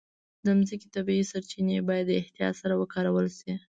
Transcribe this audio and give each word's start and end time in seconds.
د 0.45 0.47
مځکې 0.57 0.87
طبیعي 0.95 1.23
سرچینې 1.31 1.77
باید 1.89 2.07
احتیاط 2.21 2.55
سره 2.61 2.73
وکارول 2.81 3.27
شي. 3.39 3.51